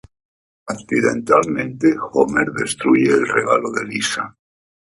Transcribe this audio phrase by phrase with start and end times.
[0.67, 4.35] Accidentalmente, Homer destruye el regalo de Lisa.